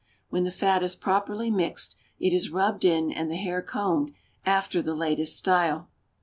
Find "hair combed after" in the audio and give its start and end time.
3.35-4.81